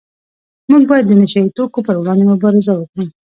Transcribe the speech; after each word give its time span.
موږ 0.69 0.83
باید 0.89 1.05
د 1.07 1.11
نشه 1.21 1.39
یي 1.43 1.49
توکو 1.57 1.85
پروړاندې 1.87 2.25
مبارزه 2.31 2.71
وکړو 2.75 3.05